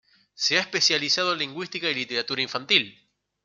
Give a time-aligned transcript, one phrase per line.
[0.33, 3.07] Se ha especializado en lingüística y literatura infantil.